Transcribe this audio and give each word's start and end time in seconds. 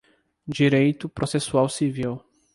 Direito 0.47 1.07
processual 1.07 1.69
civil 1.69 2.25